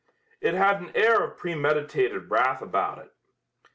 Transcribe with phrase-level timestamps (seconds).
[0.41, 3.13] It had an air of premeditated wrath about it.